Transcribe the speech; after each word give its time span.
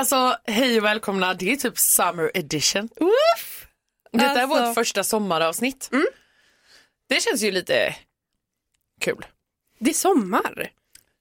Alltså 0.00 0.36
hej 0.44 0.78
och 0.78 0.84
välkomna, 0.84 1.34
det 1.34 1.52
är 1.52 1.56
typ 1.56 1.78
summer 1.78 2.30
edition. 2.34 2.88
Woof! 3.00 3.66
Detta 4.12 4.24
är 4.24 4.42
Alltså- 4.42 4.66
vårt 4.66 4.74
första 4.74 5.04
sommaravsnitt. 5.04 5.90
Det 7.08 7.20
känns 7.22 7.42
ju 7.42 7.50
lite 7.50 7.96
kul. 9.00 9.26
Det 9.78 9.90
är 9.90 9.94
sommar. 9.94 10.70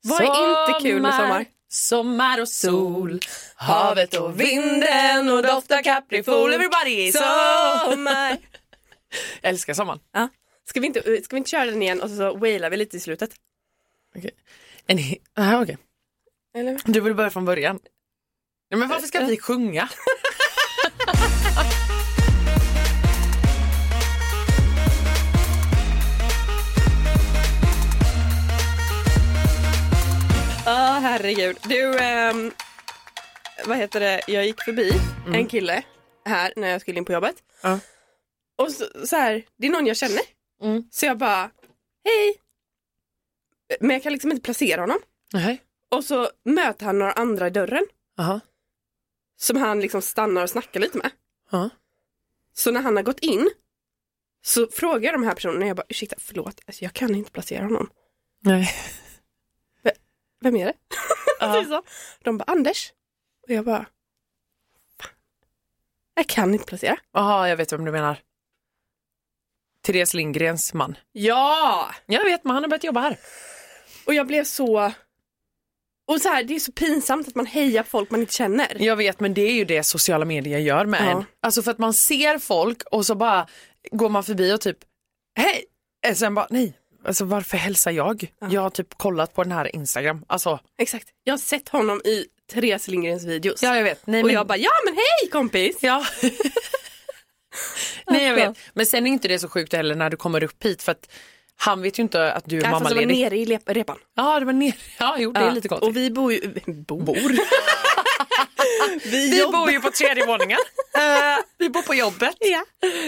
Vad 0.04 0.22
är 0.22 0.70
inte 0.70 0.90
kul 0.90 1.02
med 1.02 1.14
sommar? 1.14 1.46
Sommar 1.70 2.42
och 2.42 2.50
sol, 2.50 3.20
havet 3.56 4.14
och 4.14 4.40
vinden 4.42 5.30
och 5.30 5.44
doft 5.44 5.72
av 5.72 5.82
kaprifol. 5.84 6.54
Everybody! 6.54 7.12
Sommar. 7.12 8.30
Jag 9.42 9.50
älskar 9.50 9.74
sommaren. 9.74 10.00
Ja. 10.12 10.30
Ska, 10.66 10.80
vi 10.80 10.88
inte, 10.88 11.02
ska 11.02 11.36
vi 11.36 11.38
inte 11.38 11.50
köra 11.50 11.66
den 11.66 11.82
igen 11.82 12.02
och 12.02 12.10
så 12.10 12.38
wailar 12.38 12.70
vi 12.70 12.78
lite 12.78 12.98
i 12.98 13.00
slutet? 13.00 13.30
Okej. 14.16 14.32
Aha, 15.38 15.62
okej. 15.64 15.78
Eller? 16.56 16.82
Du 16.86 17.02
vill 17.02 17.16
börja 17.16 17.30
från 17.30 17.46
början. 17.46 17.80
Nej, 18.72 18.80
men 18.80 18.90
varför 18.90 19.08
ska 19.08 19.20
vi 19.20 19.38
sjunga? 19.40 19.90
Ja, 30.66 31.00
herregud. 31.02 31.58
Du, 31.64 32.00
ehm, 32.00 32.52
vad 33.66 33.78
heter 33.78 34.00
det, 34.00 34.22
jag 34.28 34.46
gick 34.46 34.62
förbi 34.62 34.92
en 35.34 35.48
kille 35.48 35.84
här 36.26 36.54
när 36.56 36.68
jag 36.68 36.82
skulle 36.82 36.98
in 36.98 37.06
på 37.06 37.14
jobbet. 37.14 37.36
Ja. 37.62 37.80
Och 38.58 38.72
så, 38.72 39.08
så 39.08 39.16
här, 39.16 39.44
det 39.58 39.68
är 39.68 39.72
någon 39.72 39.88
jag 39.88 39.98
känner. 39.98 40.22
Mm. 40.62 40.84
Så 40.92 41.06
jag 41.06 41.18
bara, 41.18 41.52
hej. 42.06 42.42
Men 43.80 43.90
jag 43.90 44.04
kan 44.04 44.12
liksom 44.14 44.32
inte 44.32 44.44
placera 44.44 44.82
honom. 44.82 45.00
Nej. 45.34 45.62
Och 45.90 46.04
så 46.04 46.30
möter 46.46 46.86
han 46.86 47.00
några 47.00 47.12
andra 47.12 47.48
i 47.48 47.50
dörren 47.50 47.86
Aha. 48.20 48.40
Som 49.40 49.58
han 49.58 49.80
liksom 49.80 50.02
stannar 50.02 50.44
och 50.44 50.50
snackar 50.50 50.80
lite 50.80 50.98
med. 50.98 51.12
Ja. 51.52 51.70
Så 52.54 52.72
när 52.72 52.82
han 52.82 52.96
har 52.96 53.04
gått 53.04 53.20
in 53.20 53.50
så 54.42 54.68
frågar 54.68 55.12
jag 55.12 55.14
de 55.14 55.24
här 55.24 55.36
personerna, 55.36 55.66
jag 55.66 55.78
bara 55.78 55.86
ursäkta, 55.90 56.16
förlåt, 56.20 56.62
alltså, 56.68 56.84
jag 56.84 56.94
kan 56.94 57.16
inte 57.16 57.32
placera 57.32 57.64
honom. 57.64 57.90
Nej. 58.40 58.70
Vem 60.42 60.56
är 60.56 60.66
det? 60.66 60.74
Ja. 61.40 61.84
De 62.24 62.38
bara 62.38 62.44
Anders. 62.44 62.94
Och 63.44 63.50
jag 63.50 63.66
bara, 63.66 63.86
fan, 65.00 65.12
jag 66.16 66.28
kan 66.28 66.54
inte 66.54 66.66
placera. 66.66 66.98
Jaha, 67.12 67.50
jag 67.50 67.58
vet 67.58 67.74
vem 67.74 67.86
du 67.86 67.92
menar. 67.92 68.20
Therese 69.82 70.14
Lindgrens 70.14 70.74
man. 70.74 70.98
Ja! 71.12 71.92
Jag 72.06 72.24
vet, 72.24 72.44
men 72.44 72.54
han 72.54 72.64
har 72.64 72.70
börjat 72.70 72.84
jobba 72.84 73.00
här. 73.00 73.20
Och 74.06 74.14
jag 74.14 74.28
blev 74.28 74.44
så, 74.44 74.92
och 76.10 76.22
så 76.22 76.30
här, 76.30 76.44
det 76.44 76.56
är 76.56 76.60
så 76.60 76.72
pinsamt 76.72 77.28
att 77.28 77.36
man 77.36 77.46
hejar 77.46 77.84
på 77.84 77.90
folk 77.90 78.12
man 78.12 78.20
inte 78.20 78.34
känner. 78.34 78.78
Jag 78.84 78.96
vet, 78.96 79.20
men 79.20 79.34
det 79.34 79.42
är 79.42 79.54
ju 79.54 79.66
det 79.66 79.84
sociala 79.84 80.26
medier 80.26 80.60
gör 80.60 80.86
med 80.86 81.02
Ja. 81.02 81.10
en. 81.12 81.26
Alltså 81.42 81.62
för 81.64 81.72
att 81.72 81.78
man 81.78 81.94
ser 81.94 82.38
folk 82.40 82.82
och 82.92 83.06
så 83.06 83.16
bara 83.16 83.48
går 83.92 84.10
man 84.10 84.24
förbi 84.24 84.54
och 84.54 84.62
typ, 84.62 84.78
hej! 85.38 85.66
Eh, 86.08 86.16
Sen 86.16 86.36
bara, 86.36 86.48
nej, 86.50 86.74
alltså 87.06 87.26
varför 87.26 87.58
hälsar 87.58 87.92
jag? 87.92 88.34
Jag 88.50 88.62
har 88.62 88.70
typ 88.70 88.98
kollat 88.98 89.34
på 89.34 89.44
den 89.44 89.52
här 89.52 89.76
Instagram. 89.76 90.26
Alltså, 90.28 90.60
Exakt. 90.82 91.08
Jag 91.24 91.34
har 91.34 91.38
sett 91.38 91.70
honom 91.70 92.02
i 92.06 92.26
Therese 92.52 92.88
Lindgrens 92.88 93.26
videos. 93.26 93.64
ja 93.64 93.76
jag 93.76 93.84
vet. 93.84 94.08
Nej, 94.08 94.22
och 94.22 94.26
men, 94.28 94.36
jag 94.36 94.48
bara, 94.48 94.58
ja 94.58 94.72
men 94.86 94.94
hej 94.94 95.30
kompis! 95.32 95.78
ja. 95.82 96.06
nej 98.08 98.24
jag 98.24 98.32
Alltså. 98.40 98.50
vet. 98.50 98.58
Men 98.74 98.86
sen 98.86 99.08
är 99.08 99.12
inte 99.12 99.28
det 99.28 99.40
så 99.40 99.50
sjukt 99.50 99.74
heller 99.74 99.96
när 99.96 100.10
du 100.10 100.18
kommer 100.18 100.44
upp 100.44 100.66
hit 100.66 100.84
för 100.84 100.92
att 100.92 101.10
han 101.62 101.82
vet 101.82 102.00
ju 102.00 102.04
inte 102.04 102.34
att 102.34 102.44
du 102.46 102.58
är 102.58 102.64
Ja, 102.64 102.70
fast 102.70 102.82
jag 102.90 102.90
var 102.96 103.02
mammaledig. 103.02 103.24
nere 103.24 103.38
i 103.38 103.74
repan. 103.74 103.98
Ja, 104.16 104.40
det 104.40 104.46
var 104.46 104.54
ner. 104.54 104.76
Ja, 105.00 105.16
jo, 105.20 105.32
det 105.32 105.40
är 105.40 105.46
Ja, 105.46 105.52
lite 105.52 105.68
konstigt. 105.68 105.90
Och 105.90 105.96
vi 105.98 106.12
bor 106.12 106.34
ju, 106.34 106.54
bor? 106.68 107.32
vi, 109.04 109.30
Vi 109.32 109.46
bor 109.52 109.72
ju 109.72 109.80
på 109.82 109.92
tredje 109.92 110.26
våningen. 110.26 110.58
Vi 111.58 111.70
bor 111.70 111.82
på 111.82 111.96
jobbet. 111.96 112.36
Ja. 112.40 112.66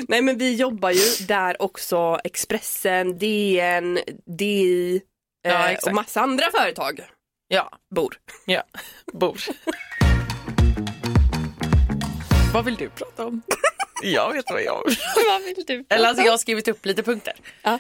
Nej 0.08 0.22
men 0.22 0.38
vi 0.38 0.56
jobbar 0.56 0.90
ju 0.92 1.26
där 1.28 1.62
också 1.62 2.20
Expressen, 2.24 3.18
DN, 3.18 4.00
DI 4.38 5.02
eh, 5.48 5.76
och 5.86 5.94
massa 5.94 6.22
andra 6.22 6.52
företag 6.52 7.02
Ja, 7.48 7.72
bor. 7.96 8.16
ja, 8.46 8.64
bor. 9.14 9.38
vad 12.54 12.66
vill 12.66 12.76
du 12.76 12.90
prata 12.90 13.26
om? 13.26 13.42
Jag 14.04 14.34
vet 14.34 14.46
vad 14.52 14.64
jag 14.64 14.84
vill. 14.86 14.98
Vad 15.30 15.42
vill 15.42 15.64
du? 15.68 15.86
Eller 15.90 16.08
alltså 16.08 16.24
jag 16.24 16.32
har 16.34 16.38
skrivit 16.38 16.68
upp 16.68 16.86
lite 16.86 17.04
punkter. 17.04 17.34
Ja. 17.62 17.80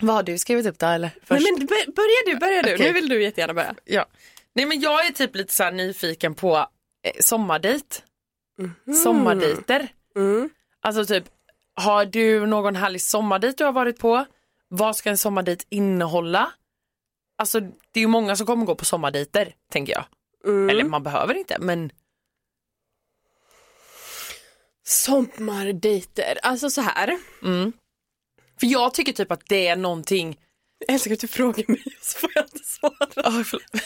Vad 0.00 0.16
har 0.16 0.22
du 0.22 0.38
skrivit 0.38 0.66
upp 0.66 0.78
då 0.78 0.86
eller? 0.86 1.08
Nej 1.08 1.20
Först? 1.22 1.42
men 1.58 1.66
bör- 1.66 1.92
börja 1.92 2.34
du, 2.34 2.36
börja 2.40 2.62
du. 2.62 2.74
Okej. 2.74 2.86
Nu 2.86 2.92
vill 2.92 3.08
du 3.08 3.22
jättegärna 3.22 3.54
börja. 3.54 3.74
Ja. 3.84 4.06
Nej 4.52 4.66
men 4.66 4.80
jag 4.80 5.06
är 5.06 5.10
typ 5.12 5.36
lite 5.36 5.54
så 5.54 5.70
nyfiken 5.70 6.34
på 6.34 6.56
eh, 6.56 7.12
sommardejt. 7.20 8.02
Sommardejter. 9.02 9.88
Mm. 10.16 10.50
Alltså 10.80 11.04
typ, 11.06 11.24
har 11.74 12.04
du 12.04 12.46
någon 12.46 12.76
härlig 12.76 13.00
sommardejt 13.02 13.58
du 13.58 13.64
har 13.64 13.72
varit 13.72 13.98
på? 13.98 14.24
Vad 14.68 14.96
ska 14.96 15.10
en 15.10 15.18
sommardejt 15.18 15.66
innehålla? 15.68 16.52
Alltså 17.38 17.60
det 17.60 17.70
är 17.94 18.00
ju 18.00 18.06
många 18.06 18.36
som 18.36 18.46
kommer 18.46 18.66
gå 18.66 18.74
på 18.74 18.84
sommardejter, 18.84 19.54
tänker 19.72 19.92
jag. 19.92 20.04
Mm. 20.44 20.70
Eller 20.70 20.84
man 20.84 21.02
behöver 21.02 21.34
inte, 21.34 21.56
men 21.58 21.90
Sommardejter, 24.84 26.38
alltså 26.42 26.70
så 26.70 26.80
här. 26.80 27.18
För 28.60 28.66
jag 28.66 28.94
tycker 28.94 29.12
typ 29.12 29.32
att 29.32 29.42
det 29.48 29.66
är 29.66 29.76
någonting 29.76 30.38
Jag 30.78 30.94
älskar 30.94 31.12
att 31.12 31.20
du 31.20 31.28
frågar 31.28 31.64
mig 31.68 31.82
så 32.00 32.18
får 32.18 32.30
jag 32.34 32.44
inte 32.44 32.58
svara. 32.64 33.28
Oh, 33.28 33.42
förlåt. 33.42 33.62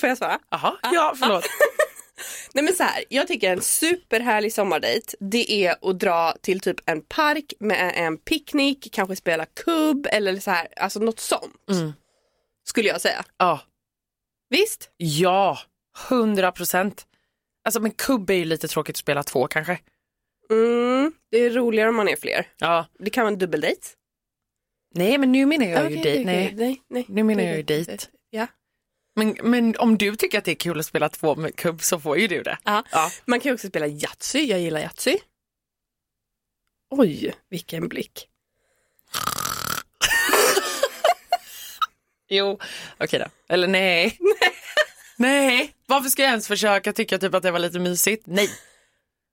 Får 0.00 0.08
jag 0.08 0.18
svara? 0.18 0.38
Jaha, 0.50 0.76
ja 0.82 1.14
förlåt. 1.18 1.44
Nej 2.54 2.64
men 2.64 2.74
så 2.74 2.82
här, 2.82 3.04
jag 3.08 3.28
tycker 3.28 3.52
en 3.52 3.62
superhärlig 3.62 4.52
sommardejt 4.52 5.14
det 5.20 5.52
är 5.52 5.90
att 5.90 6.00
dra 6.00 6.32
till 6.40 6.60
typ 6.60 6.76
en 6.86 7.02
park 7.02 7.52
med 7.60 7.92
en 7.96 8.18
picknick, 8.18 8.88
kanske 8.92 9.16
spela 9.16 9.46
kubb 9.46 10.06
eller 10.10 10.40
så 10.40 10.50
här, 10.50 10.68
alltså 10.76 11.00
något 11.00 11.20
sånt. 11.20 11.70
Mm. 11.70 11.92
Skulle 12.64 12.88
jag 12.88 13.00
säga. 13.00 13.24
Ja, 13.36 13.60
Visst? 14.50 14.90
ja, 14.96 15.58
hundra 16.08 16.52
procent. 16.52 17.06
Alltså 17.64 17.80
men 17.80 17.90
kubb 17.90 18.30
är 18.30 18.34
ju 18.34 18.44
lite 18.44 18.68
tråkigt 18.68 18.94
att 18.94 18.98
spela 18.98 19.22
två 19.22 19.46
kanske. 19.46 19.78
Mm, 20.50 21.12
det 21.30 21.36
är 21.38 21.50
roligare 21.50 21.88
om 21.88 21.96
man 21.96 22.08
är 22.08 22.16
fler. 22.16 22.46
Ja. 22.58 22.86
Det 22.98 23.10
kan 23.10 23.24
vara 23.24 23.32
en 23.32 23.38
dubbeldejt. 23.38 23.80
Nej 24.94 25.18
men 25.18 25.32
nu 25.32 25.46
menar 25.46 25.66
jag 25.66 25.84
Okej, 25.84 25.96
ju 25.96 26.02
dejt. 26.02 26.20
okej, 26.20 26.24
Nej. 26.24 26.52
nej, 26.56 26.82
nej. 26.88 27.04
Nu 27.08 27.22
menar 27.22 27.42
jag 27.44 27.56
ju 27.56 27.62
dejt. 27.62 27.96
Ja. 28.30 28.46
Men, 29.16 29.36
men 29.42 29.76
om 29.76 29.98
du 29.98 30.16
tycker 30.16 30.38
att 30.38 30.44
det 30.44 30.50
är 30.50 30.54
kul 30.54 30.80
att 30.80 30.86
spela 30.86 31.08
två 31.08 31.34
med 31.34 31.56
kubb 31.56 31.82
så 31.82 32.00
får 32.00 32.18
ju 32.18 32.26
du 32.26 32.42
det. 32.42 32.58
Ja. 32.64 32.84
Ja. 32.92 33.10
Man 33.24 33.40
kan 33.40 33.50
ju 33.50 33.54
också 33.54 33.68
spela 33.68 33.86
Yatzy, 33.86 34.38
jag 34.38 34.60
gillar 34.60 34.80
Yatzy. 34.80 35.18
Oj, 36.90 37.34
vilken 37.50 37.88
blick. 37.88 38.26
Jo, 42.32 42.58
okej 42.98 43.18
då. 43.18 43.54
Eller 43.54 43.68
nej. 43.78 44.18
nej. 45.16 45.74
Varför 45.86 46.08
ska 46.10 46.22
jag 46.22 46.28
ens 46.30 46.48
försöka 46.48 46.92
tycka 46.92 47.18
typ 47.18 47.34
att 47.34 47.42
det 47.42 47.50
var 47.50 47.58
lite 47.58 47.78
mysigt? 47.78 48.22
Nej. 48.26 48.48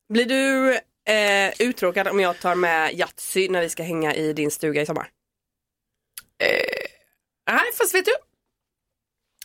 Blir 0.10 0.26
du 0.26 0.80
eh, 1.08 1.54
uttråkad 1.60 2.08
om 2.08 2.20
jag 2.20 2.40
tar 2.40 2.56
med 2.56 2.94
Yatzy 2.94 3.50
när 3.50 3.62
vi 3.62 3.70
ska 3.70 3.84
hänga 3.84 4.16
i 4.16 4.34
din 4.34 4.52
stuga 4.52 4.82
i 4.82 4.86
sommar? 4.86 5.10
Nej, 7.52 7.64
fast 7.78 7.96
vet 7.96 8.06
du? 8.06 8.12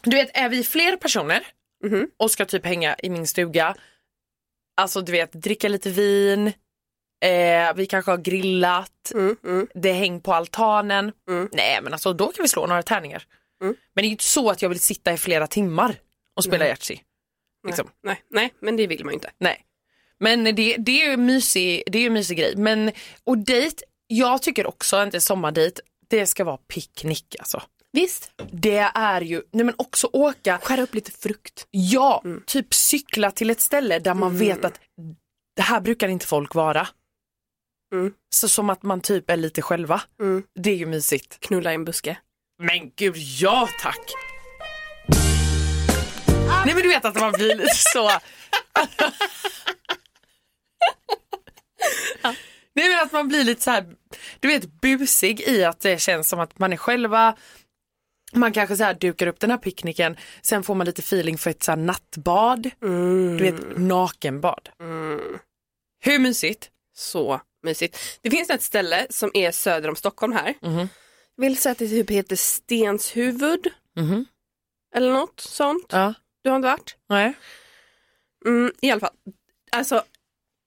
Du 0.03 0.17
vet, 0.17 0.31
är 0.37 0.49
vi 0.49 0.65
fler 0.65 0.97
personer 0.97 1.47
Mhm. 1.85 2.11
och 2.17 2.31
ska 2.31 2.45
typ 2.45 2.65
hänga 2.67 2.97
i 3.03 3.11
min 3.11 3.27
stuga, 3.27 3.77
alltså 4.77 5.01
du 5.01 5.13
vet, 5.13 5.33
dricka 5.33 5.69
lite 5.69 5.91
vin, 5.91 6.47
eh, 7.25 7.75
vi 7.77 7.87
kanske 7.87 8.11
har 8.11 8.19
grillat, 8.19 9.13
Mm, 9.15 9.37
mm. 9.45 9.69
det 9.75 9.93
häng 9.93 10.21
på 10.21 10.35
altanen. 10.35 11.13
Mm. 11.29 11.49
Nej 11.53 11.81
men 11.83 11.93
alltså 11.93 12.13
då 12.13 12.33
kan 12.33 12.43
vi 12.43 12.49
slå 12.49 12.67
några 12.67 12.83
tärningar. 12.83 13.27
Mm. 13.63 13.75
Men 13.95 14.03
det 14.03 14.07
är 14.07 14.09
ju 14.09 14.13
inte 14.13 14.25
så 14.25 14.51
att 14.51 14.63
jag 14.63 14.69
vill 14.69 14.81
sitta 14.81 15.13
i 15.13 15.17
flera 15.17 15.47
timmar 15.47 15.97
och 16.37 16.45
spela 16.45 16.67
Yatzy. 16.69 16.99
Liksom. 17.67 17.91
Nej, 18.03 18.23
nej, 18.31 18.55
men 18.61 18.77
det 18.77 18.87
vill 18.87 19.05
man 19.05 19.13
ju 19.13 19.15
inte. 19.15 19.31
Nej. 19.39 19.65
Men 20.23 20.45
det, 20.45 20.77
det 20.79 21.03
är 21.03 21.07
ju 21.07 21.13
en 21.13 21.27
mysig, 21.27 21.83
det 21.87 21.99
är 21.99 22.07
en 22.07 22.13
mysig 22.13 22.39
grej. 22.39 22.57
Men, 22.57 22.93
och 23.25 23.39
dejt, 23.39 23.85
jag 24.07 24.43
tycker 24.43 24.67
också 24.67 25.03
inte 25.03 25.21
sommardejt, 25.21 25.81
det 26.09 26.27
ska 26.27 26.45
vara 26.45 26.57
picknick 26.57 27.37
alltså. 27.39 27.63
Visst. 27.93 28.31
Det 28.51 28.91
är 28.95 29.21
ju, 29.21 29.43
nej 29.51 29.65
men 29.65 29.75
också 29.79 30.09
åka, 30.13 30.59
Skära 30.63 30.83
upp 30.83 30.95
lite 30.95 31.13
frukt. 31.13 31.67
ja, 31.71 32.23
typ 32.47 32.75
cykla 32.75 33.31
till 33.31 33.51
ett 33.51 33.61
ställe 33.61 33.99
där 33.99 34.15
man 34.15 34.39
vet 34.39 34.65
att 34.65 34.81
det 35.57 35.63
här 35.63 35.81
brukar 35.81 36.09
inte 36.09 36.27
folk 36.27 36.55
vara. 36.55 36.89
Mm. 37.95 38.13
Så 38.35 38.49
som 38.49 38.71
att 38.71 38.83
man 38.83 39.01
typ 39.01 39.31
är 39.31 39.37
lite 39.37 39.63
själva. 39.63 40.03
Mm. 40.21 40.43
Det 40.61 40.71
är 40.71 40.77
ju 40.77 40.87
mysigt. 40.87 41.41
Knulla 41.41 41.73
i 41.73 41.75
en 41.75 41.85
buske. 41.85 42.17
Men 42.63 42.91
gud, 42.97 43.17
ja 43.17 43.69
tack! 43.81 44.13
Nej 46.65 46.75
men 46.75 46.83
du 46.83 46.89
vet 46.89 47.05
att 47.05 47.21
man 47.21 47.33
blir 47.33 47.55
lite 47.55 47.75
så... 47.75 48.11
Nej 52.75 52.89
men 52.89 53.01
att 53.03 53.13
man 53.13 53.29
blir 53.29 53.45
lite 53.45 53.63
så 53.63 53.71
här, 53.71 53.95
du 54.41 54.49
vet 54.49 54.81
busig 54.81 55.41
i 55.41 55.65
att 55.65 55.81
det 55.81 56.01
känns 56.01 56.29
som 56.29 56.41
att 56.41 56.59
man 56.59 56.73
är 56.73 56.77
själva. 56.77 57.37
Man 58.35 58.53
kanske 58.53 58.77
så 58.77 58.85
här 58.85 58.95
dukar 58.95 59.27
upp 59.27 59.41
den 59.41 59.51
här 59.51 59.59
picknicken, 59.59 60.17
sen 60.43 60.63
får 60.63 60.75
man 60.75 60.85
lite 60.87 61.01
feeling 61.03 61.39
för 61.39 61.51
ett 61.51 61.63
så 61.63 61.77
nattbad. 61.77 62.71
Mm. 62.83 63.37
Du 63.39 63.45
vet, 63.45 63.79
nakenbad. 63.79 64.69
Hur 66.05 66.19
mysigt? 66.19 66.71
Så 66.95 67.41
mysigt. 67.63 68.19
Det 68.23 68.31
finns 68.31 68.51
ett 68.51 68.63
ställe 68.63 69.07
som 69.11 69.31
är 69.35 69.51
söder 69.51 69.89
om 69.89 69.97
Stockholm 69.97 70.33
här. 70.33 70.55
Jag 70.61 70.89
vill 71.37 71.57
säga 71.59 71.73
att 71.73 71.79
det 71.79 71.89
typ 71.89 72.11
heter 72.11 72.37
Stenshuvud 72.37 73.67
Mhm. 73.97 74.27
eller 74.95 75.13
något 75.13 75.41
sånt. 75.41 75.87
Ja. 75.89 76.15
Du 76.45 76.51
har 76.51 76.57
inte 76.57 76.69
varit? 76.69 76.97
Nej. 77.09 77.33
Mm, 78.47 78.73
I 78.81 78.91
alla 78.91 79.01
fall, 79.01 79.15
alltså 79.73 80.05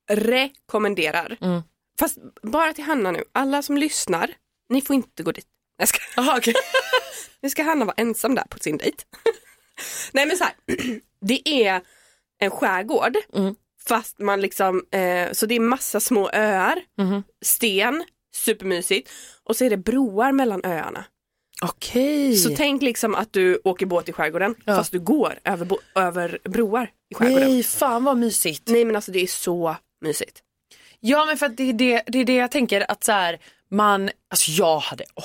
rekommenderar. 0.10 1.38
Mm. 1.42 1.62
Fast 2.00 2.18
bara 2.42 2.74
till 2.74 2.84
Hanna 2.84 3.12
nu, 3.12 3.24
alla 3.32 3.62
som 3.62 3.78
lyssnar, 3.78 4.34
ni 4.70 4.82
får 4.82 4.94
inte 4.96 5.24
gå 5.24 5.32
dit. 5.32 5.46
Jag 5.78 5.88
ska, 5.88 6.00
Aha, 6.22 6.38
okej. 6.38 6.54
nu 7.42 7.50
ska 7.50 7.64
Hanna 7.64 7.86
vara 7.86 7.96
ensam 7.98 8.36
där 8.36 8.44
på 8.50 8.60
sin 8.60 8.78
dejt. 8.78 8.98
Nej 10.14 10.26
men 10.26 10.38
så 10.38 10.44
här, 10.44 10.54
det 11.22 11.50
är 11.50 11.82
en 12.40 12.52
skärgård 12.52 13.18
Mm. 13.36 13.56
fast 13.88 14.20
man 14.20 14.42
liksom, 14.42 14.84
eh, 14.92 15.32
så 15.32 15.46
det 15.46 15.56
är 15.56 15.60
massa 15.60 16.00
små 16.00 16.30
öar, 16.34 16.82
Mhm. 16.98 17.24
sten, 17.46 18.04
supermysigt 18.36 19.12
och 19.44 19.56
så 19.56 19.66
är 19.66 19.70
det 19.70 19.78
broar 19.78 20.32
mellan 20.32 20.62
öarna. 20.66 21.06
Okej. 21.62 22.36
Så 22.38 22.56
tänk 22.56 22.82
liksom 22.82 23.16
att 23.16 23.34
du 23.34 23.62
åker 23.64 23.86
båt 23.86 24.10
i 24.10 24.14
skärgården 24.14 24.56
Ja. 24.66 24.76
fast 24.76 24.92
du 24.92 25.00
går 25.00 25.40
över, 25.44 25.78
över 25.96 26.40
broar 26.44 26.92
i 27.12 27.16
skärgården. 27.16 27.44
Nej. 27.48 27.54
Nej, 27.54 27.64
fan 27.64 28.04
vad 28.04 28.18
mysigt. 28.18 28.68
men 28.70 28.96
alltså 28.96 29.12
det 29.12 29.20
är 29.20 29.28
så 29.28 29.76
mysigt. 30.06 30.44
Ja 31.00 31.26
men 31.26 31.38
för 31.38 31.46
att 31.46 31.58
det 31.58 31.64
är 31.70 31.74
det, 31.74 32.04
det 32.08 32.20
är 32.20 32.26
det 32.26 32.36
jag 32.36 32.52
tänker 32.52 32.92
att 32.92 33.04
så 33.04 33.12
här, 33.12 33.40
man, 33.70 34.10
alltså 34.28 34.52
jag 34.52 34.80
hade, 34.80 35.04
åh, 35.16 35.24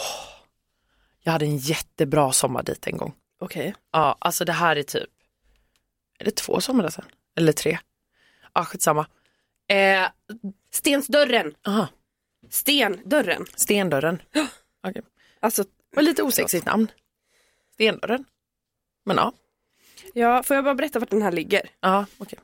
jag 1.22 1.32
hade 1.32 1.44
en 1.44 1.56
jättebra 1.56 2.32
sommardejt 2.32 2.90
en 2.90 2.96
gång. 2.96 3.14
Okej. 3.40 3.74
Ja, 3.92 4.16
alltså 4.20 4.44
det 4.44 4.52
här 4.52 4.76
är 4.76 4.82
typ, 4.82 5.10
är 6.18 6.24
det 6.24 6.30
två 6.30 6.60
somrar 6.60 6.90
sedan? 6.90 7.04
Eller 7.36 7.52
tre? 7.52 7.78
Ja, 8.54 8.64
skitsamma. 8.64 9.06
Eh, 9.68 10.08
Stensdörren, 10.70 11.54
aha, 11.66 11.88
stendörren. 12.50 13.46
Stendörren. 13.56 14.22
Okej. 14.82 15.02
Alltså, 15.40 15.64
Var 15.94 16.02
lite 16.02 16.22
osexigt 16.22 16.66
namn. 16.66 16.90
Stendörren. 17.74 18.24
Men 19.04 19.16
ja, 19.16 19.32
ja, 20.14 20.42
får 20.42 20.56
jag 20.56 20.64
bara 20.64 20.74
berätta 20.74 20.98
vart 20.98 21.10
den 21.10 21.22
här 21.22 21.32
ligger? 21.32 21.70
ja 21.80 22.06
okej. 22.18 22.38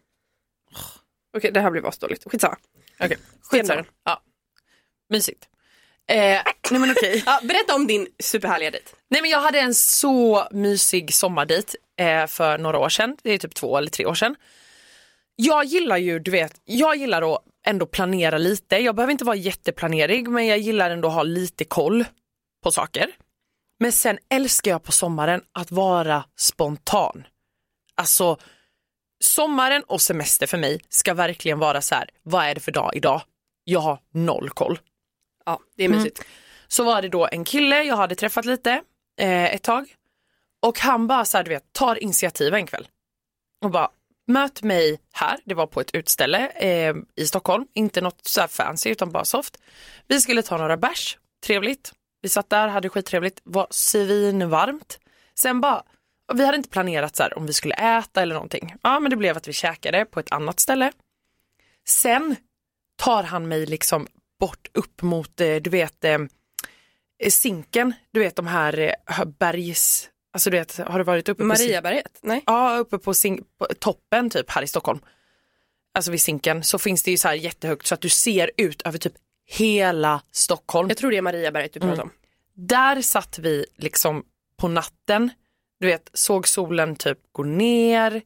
Okej, 1.36 1.50
det 1.52 1.60
här 1.60 1.70
blir 1.70 1.82
bara 1.82 1.92
dåligt. 2.00 2.24
Skitsamma. 2.26 2.56
Okay. 3.00 3.16
Stendörren. 3.42 3.84
Ja. 4.04 4.22
Mysigt. 5.08 5.48
Eh, 6.08 6.16
nej 6.70 6.80
men 6.80 6.90
okej. 6.90 7.22
Ja, 7.26 7.40
berätta 7.42 7.74
om 7.74 7.86
din 7.86 8.08
superhärliga 8.18 8.70
dejt. 8.70 8.90
Nej 9.08 9.22
men 9.22 9.30
jag 9.30 9.40
hade 9.40 9.60
en 9.60 9.74
så 9.74 10.48
mysig 10.50 11.14
sommardejt 11.14 11.74
eh, 11.98 12.26
för 12.26 12.58
några 12.58 12.78
år 12.78 12.88
sedan. 12.88 13.16
Det 13.22 13.30
är 13.30 13.38
typ 13.38 13.54
två 13.54 13.78
eller 13.78 13.90
tre 13.90 14.06
år 14.06 14.14
sedan. 14.14 14.36
Jag 15.36 15.64
gillar 15.64 15.96
ju, 15.96 16.18
du 16.18 16.30
vet, 16.30 16.60
jag 16.64 16.96
gillar 16.96 17.34
att 17.34 17.42
ändå 17.66 17.86
planera 17.86 18.38
lite. 18.38 18.76
Jag 18.76 18.94
behöver 18.94 19.12
inte 19.12 19.24
vara 19.24 19.36
jätteplanerig 19.36 20.28
men 20.28 20.46
jag 20.46 20.58
gillar 20.58 20.90
ändå 20.90 21.08
att 21.08 21.14
ha 21.14 21.22
lite 21.22 21.64
koll 21.64 22.04
på 22.62 22.72
saker. 22.72 23.10
Men 23.80 23.92
sen 23.92 24.18
älskar 24.28 24.70
jag 24.70 24.82
på 24.82 24.92
sommaren 24.92 25.42
att 25.52 25.70
vara 25.70 26.24
spontan. 26.36 27.26
Alltså 27.94 28.38
sommaren 29.20 29.82
och 29.82 30.02
semester 30.02 30.46
för 30.46 30.58
mig 30.58 30.80
ska 30.88 31.14
verkligen 31.14 31.58
vara 31.58 31.82
så 31.82 31.94
här, 31.94 32.10
vad 32.22 32.44
är 32.44 32.54
det 32.54 32.60
för 32.60 32.72
dag 32.72 32.90
idag? 32.94 33.22
Jag 33.64 33.80
har 33.80 33.98
noll 34.12 34.50
koll. 34.50 34.78
Ja, 35.44 35.60
det 35.76 35.84
är 35.84 35.88
mysigt. 35.88 36.24
Så 36.68 36.84
var 36.84 37.02
det 37.02 37.08
då 37.08 37.28
en 37.32 37.44
kille 37.44 37.82
jag 37.82 37.96
hade 37.96 38.14
träffat 38.14 38.44
lite 38.44 38.82
eh, 39.20 39.54
ett 39.54 39.62
tag 39.62 39.94
och 40.62 40.78
han 40.78 41.06
bara 41.06 41.24
så 41.24 41.36
här, 41.36 41.44
du 41.44 41.50
vet, 41.50 41.72
tar 41.72 42.02
initiativ 42.02 42.54
en 42.54 42.66
kväll 42.66 42.88
och 43.64 43.70
bara 43.70 43.90
möt 44.26 44.62
mig 44.62 45.00
här, 45.12 45.38
det 45.44 45.54
var 45.54 45.66
på 45.66 45.80
ett 45.80 45.94
utställe 45.94 46.48
eh, 46.48 46.94
i 47.16 47.26
Stockholm, 47.26 47.66
inte 47.74 48.00
något 48.00 48.26
så 48.26 48.40
här 48.40 48.48
fancy 48.48 48.90
utan 48.90 49.12
bara 49.12 49.24
soft. 49.24 49.58
Vi 50.06 50.20
skulle 50.20 50.42
ta 50.42 50.56
några 50.56 50.76
bärs, 50.76 51.18
trevligt. 51.46 51.92
Vi 52.22 52.28
satt 52.28 52.50
där, 52.50 52.68
hade 52.68 52.88
skittrevligt, 52.88 53.40
var 53.44 53.66
svinvarmt. 53.70 54.98
Sen 55.34 55.60
bara, 55.60 55.82
vi 56.34 56.44
hade 56.44 56.56
inte 56.56 56.68
planerat 56.68 57.16
så 57.16 57.22
här 57.22 57.38
om 57.38 57.46
vi 57.46 57.52
skulle 57.52 57.74
äta 57.74 58.22
eller 58.22 58.34
någonting. 58.34 58.74
Ja 58.82 59.00
men 59.00 59.10
det 59.10 59.16
blev 59.16 59.36
att 59.36 59.48
vi 59.48 59.52
käkade 59.52 60.04
på 60.04 60.20
ett 60.20 60.32
annat 60.32 60.60
ställe. 60.60 60.92
Sen 61.88 62.36
tar 62.96 63.22
han 63.22 63.48
mig 63.48 63.66
liksom 63.66 64.06
bort 64.40 64.68
upp 64.74 65.02
mot, 65.02 65.40
eh, 65.40 65.56
du 65.56 65.70
vet, 65.70 66.04
eh, 66.04 66.18
Zinken, 67.30 67.92
du 68.12 68.20
vet 68.20 68.36
de 68.36 68.46
här 68.46 68.94
eh, 69.08 69.24
bergs, 69.24 70.10
alltså 70.32 70.50
du 70.50 70.56
vet, 70.58 70.76
har 70.76 70.98
du 70.98 71.04
varit 71.04 71.28
uppe 71.28 71.42
på 71.42 71.46
Mariaberget? 71.46 72.18
Nej. 72.22 72.42
Ja, 72.46 72.76
uppe 72.76 72.98
på, 72.98 73.12
Zin- 73.12 73.44
på 73.58 73.66
toppen 73.78 74.30
typ 74.30 74.50
här 74.50 74.62
i 74.62 74.66
Stockholm. 74.66 75.00
Alltså 75.94 76.10
vid 76.10 76.20
Zinken 76.20 76.64
så 76.64 76.78
finns 76.78 77.02
det 77.02 77.10
ju 77.10 77.16
så 77.16 77.28
här 77.28 77.34
jättehögt 77.34 77.86
så 77.86 77.94
att 77.94 78.00
du 78.00 78.08
ser 78.08 78.50
ut 78.56 78.82
över 78.82 78.98
typ 78.98 79.12
hela 79.46 80.22
Stockholm. 80.32 80.88
Jag 80.88 80.98
tror 80.98 81.10
det 81.10 81.16
är 81.16 81.22
Mariaberget 81.22 81.72
du 81.72 81.80
pratar 81.80 82.02
om. 82.02 82.10
Där 82.54 83.02
satt 83.02 83.38
vi 83.38 83.66
liksom 83.76 84.24
på 84.56 84.68
natten, 84.68 85.30
du 85.80 85.86
vet, 85.86 86.10
såg 86.12 86.48
solen 86.48 86.96
typ 86.96 87.18
gå 87.32 87.42
ner, 87.42 88.22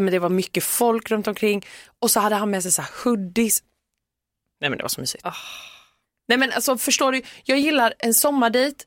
men 0.00 0.12
det 0.12 0.18
var 0.18 0.28
mycket 0.28 0.64
folk 0.64 1.10
runt 1.10 1.28
omkring. 1.28 1.66
Och 1.98 2.10
så 2.10 2.20
hade 2.20 2.34
han 2.34 2.50
med 2.50 2.62
sig 2.62 2.72
så 2.72 2.82
här 2.82 2.90
hoodies. 3.04 3.62
Nej 4.60 4.70
men 4.70 4.78
det 4.78 4.84
var 4.84 4.88
så 4.88 5.00
mysigt. 5.00 5.24
Nej 6.28 6.38
men 6.38 6.52
alltså 6.52 6.78
förstår 6.78 7.12
du, 7.12 7.22
jag 7.44 7.58
gillar 7.58 7.94
en 7.98 8.14
sommardejt, 8.14 8.84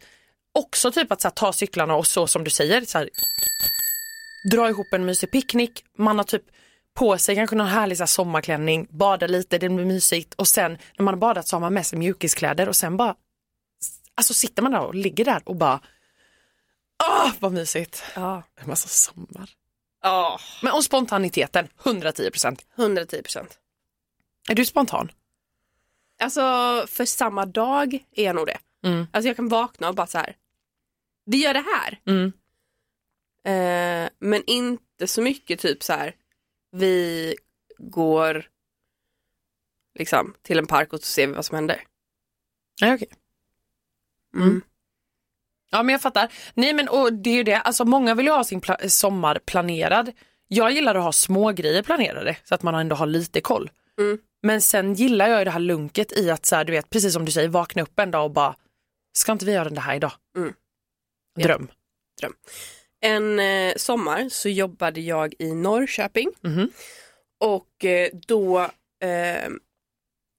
också 0.53 0.91
typ 0.91 1.11
att 1.11 1.21
så 1.21 1.27
här, 1.27 1.35
ta 1.35 1.53
cyklarna 1.53 1.95
och 1.95 2.07
så 2.07 2.27
som 2.27 2.43
du 2.43 2.49
säger, 2.49 2.81
så 2.85 2.97
här, 2.97 3.09
dra 4.51 4.69
ihop 4.69 4.87
en 4.91 5.05
mysig 5.05 5.31
picknick, 5.31 5.83
man 5.97 6.17
har 6.17 6.23
typ 6.23 6.43
på 6.93 7.17
sig 7.17 7.35
kanske 7.35 7.55
någon 7.55 7.67
härlig 7.67 7.97
så 7.97 8.01
här, 8.01 8.07
sommarklänning, 8.07 8.87
bada 8.89 9.27
lite, 9.27 9.57
det 9.57 9.69
blir 9.69 9.85
mysigt. 9.85 10.33
Och 10.33 10.47
sen 10.47 10.71
när 10.71 11.03
man 11.03 11.13
har 11.13 11.19
badat 11.19 11.47
så 11.47 11.55
har 11.55 11.61
man 11.61 11.73
med 11.73 11.85
sig 11.85 11.99
mjukiskläder 11.99 12.69
och 12.69 12.75
sen 12.75 12.97
bara 12.97 13.15
Alltså 14.15 14.33
sitter 14.33 14.63
man 14.63 14.71
där 14.71 14.81
och 14.81 14.95
ligger 14.95 15.25
där 15.25 15.41
och 15.45 15.55
bara 15.55 15.79
Åh 17.03 17.31
vad 17.39 17.53
mysigt. 17.53 18.03
Ja. 18.15 18.43
En 18.55 18.67
massa 18.67 18.87
sommar. 18.87 19.49
Ja, 20.01 20.39
Men 20.61 20.73
om 20.73 20.83
spontaniteten, 20.83 21.67
110%. 21.77 22.59
110 22.75 23.21
procent. 23.21 23.59
Är 24.49 24.55
du 24.55 24.65
spontan? 24.65 25.11
Alltså 26.19 26.41
för 26.87 27.05
samma 27.05 27.45
dag 27.45 28.05
är 28.11 28.23
jag 28.23 28.35
nog 28.35 28.45
det. 28.47 28.59
Mm. 28.83 29.07
Alltså 29.11 29.27
jag 29.27 29.35
kan 29.35 29.49
vakna 29.49 29.89
och 29.89 29.95
bara 29.95 30.07
så 30.07 30.17
här. 30.17 30.35
Vi 31.25 31.37
gör 31.37 31.53
det 31.53 31.65
här. 31.75 32.01
Mm. 32.05 32.31
Eh, 33.43 34.09
men 34.19 34.43
inte 34.47 35.07
så 35.07 35.21
mycket 35.21 35.59
typ 35.59 35.83
så 35.83 35.93
här. 35.93 36.15
Vi 36.71 37.35
går 37.77 38.49
liksom 39.99 40.35
till 40.41 40.57
en 40.59 40.67
park 40.67 40.93
och 40.93 40.99
så 40.99 41.05
ser 41.05 41.27
vi 41.27 41.33
vad 41.33 41.45
som 41.45 41.55
händer. 41.55 41.83
Ja, 42.81 42.93
okej. 42.95 43.09
Mm. 44.35 44.61
Ja 45.69 45.83
men 45.83 45.93
jag 45.93 46.01
fattar. 46.01 46.31
Nej 46.53 46.73
men 46.73 46.89
och 46.89 47.13
det 47.13 47.29
är 47.29 47.33
ju 47.35 47.43
det, 47.43 47.55
alltså 47.61 47.85
många 47.85 48.15
vill 48.15 48.25
ju 48.25 48.31
ha 48.31 48.43
sin 48.43 48.61
sommar 48.87 49.39
planerad. 49.45 50.11
Jag 50.47 50.71
gillar 50.71 50.95
att 50.95 51.03
ha 51.03 51.11
små 51.11 51.51
grejer 51.51 51.83
planerade 51.83 52.37
så 52.43 52.55
att 52.55 52.63
man 52.63 52.75
ändå 52.75 52.95
har 52.95 53.05
lite 53.05 53.41
koll. 53.41 53.69
Mm. 53.99 54.17
Men 54.43 54.61
sen 54.61 54.93
gillar 54.93 55.27
jag 55.29 55.39
ju 55.39 55.45
det 55.45 55.51
här 55.51 55.59
lunket 55.59 56.17
i 56.17 56.29
att 56.31 56.45
så 56.45 56.55
här, 56.55 56.65
du 56.65 56.71
vet 56.71 56.89
precis 56.89 57.13
som 57.13 57.25
du 57.25 57.31
säger 57.31 57.49
vakna 57.49 57.81
upp 57.81 57.99
en 57.99 58.11
dag 58.11 58.23
och 58.25 58.31
bara 58.31 58.55
ska 59.17 59.31
inte 59.31 59.45
vi 59.45 59.51
göra 59.51 59.69
det 59.69 59.81
här 59.81 59.95
idag? 59.95 60.11
Mm. 60.37 60.53
Dröm. 61.39 61.67
En 63.01 63.39
eh, 63.39 63.73
sommar 63.75 64.29
så 64.29 64.49
jobbade 64.49 65.01
jag 65.01 65.33
i 65.39 65.53
Norrköping 65.53 66.31
Mhm. 66.41 66.71
och 67.39 67.85
eh, 67.85 68.09
då, 68.27 68.59
eh, 69.03 69.47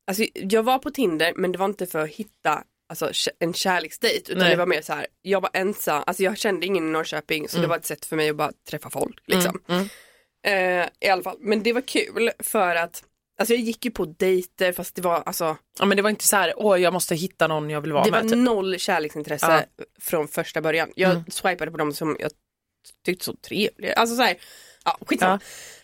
alltså 0.07 0.25
jag 0.35 0.63
var 0.63 0.79
på 0.79 0.91
Tinder 0.91 1.33
men 1.37 1.53
det 1.53 1.59
var 1.59 1.67
inte 1.67 1.87
för 1.87 1.99
att 1.99 2.11
hitta 2.11 2.65
alltså, 2.89 3.11
en 3.39 3.53
kärleksdejt 3.55 4.29
utan 4.31 4.39
Nej. 4.39 4.51
det 4.51 4.57
var 4.57 4.67
mer 4.67 4.83
så 4.83 4.93
här, 4.93 5.07
jag 5.23 5.41
var 5.41 5.51
ensam, 5.53 6.03
alltså 6.07 6.23
jag 6.23 6.39
kände 6.39 6.67
ingen 6.67 6.89
i 6.89 6.91
Norrköping 6.91 7.49
så 7.49 7.57
det 7.57 7.61
Mm. 7.61 7.71
var 7.71 7.77
ett 7.77 7.87
sätt 7.87 8.05
för 8.05 8.17
mig 8.17 8.31
att 8.31 8.37
bara 8.37 8.53
träffa 8.71 8.91
folk. 8.91 9.19
Liksom. 9.27 9.63
Mm. 9.69 9.89
Eh, 10.47 10.89
I 11.01 11.09
alla 11.11 11.23
fall, 11.23 11.37
men 11.41 11.63
det 11.63 11.73
var 11.73 11.81
kul 11.81 12.31
för 12.39 12.77
att 12.77 13.05
Alltså 13.41 13.55
jag 13.55 13.61
gick 13.63 13.85
ju 13.85 13.91
på 13.91 14.05
dejter 14.05 14.73
fast 14.73 14.95
det 14.95 15.03
var 15.03 15.23
alltså 15.27 15.57
Ja 15.79 15.85
men 15.85 15.97
det 15.97 16.03
var 16.03 16.11
inte 16.11 16.25
så 16.25 16.37
här, 16.37 16.53
åh 16.57 16.81
jag 16.81 16.93
måste 16.93 17.15
hitta 17.15 17.47
någon 17.47 17.71
jag 17.71 17.81
vill 17.81 17.93
vara 17.93 18.05
Det 18.05 18.11
med. 18.11 18.23
var 18.23 18.29
typ. 18.31 18.39
noll 18.39 18.79
kärleksintresse 18.79 19.67
från 20.01 20.29
första 20.29 20.61
början. 20.61 20.93
Jag 20.97 21.11
Mm. 21.11 21.25
swipade 21.31 21.71
på 21.71 21.77
dem 21.77 21.93
som 21.93 22.17
jag 22.21 22.31
tyckte 23.05 23.25
så 23.25 23.35
trevliga. 23.35 23.93
Alltså 23.93 24.17
så 24.17 24.23
här, 24.23 24.37
ja 24.85 24.99
skitsamma. 25.07 25.41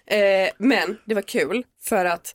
Eh, 0.07 0.51
men 0.59 0.99
det 1.07 1.15
var 1.15 1.23
kul 1.23 1.65
för 1.83 2.05
att 2.05 2.35